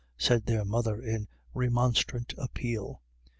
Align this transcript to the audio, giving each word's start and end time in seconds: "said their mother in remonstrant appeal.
"said 0.17 0.47
their 0.47 0.65
mother 0.65 0.99
in 0.99 1.27
remonstrant 1.53 2.33
appeal. 2.39 3.03